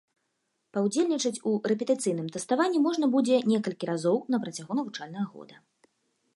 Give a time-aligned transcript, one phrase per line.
[0.75, 5.55] Паўдзельнічаць у рэпетыцыйным тэставанні можна будзе некалькі разоў на працягу навучальнага года.